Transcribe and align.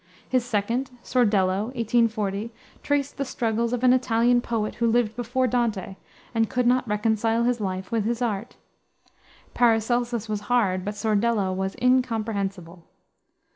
His 0.27 0.43
second, 0.43 0.89
Sordello, 1.03 1.65
1840, 1.77 2.49
traced 2.81 3.17
the 3.17 3.23
struggles 3.23 3.71
of 3.71 3.83
an 3.83 3.93
Italian 3.93 4.41
poet 4.41 4.73
who 4.81 4.87
lived 4.89 5.15
before 5.15 5.45
Dante, 5.45 5.95
and 6.33 6.49
could 6.49 6.65
not 6.65 6.87
reconcile 6.87 7.43
his 7.43 7.61
life 7.61 7.91
with 7.91 8.05
his 8.05 8.19
art. 8.19 8.55
Paracelsus 9.53 10.27
was 10.27 10.39
hard, 10.49 10.83
but 10.83 10.95
Sordello 10.95 11.53
was 11.53 11.75
incomprehensible. 11.79 12.83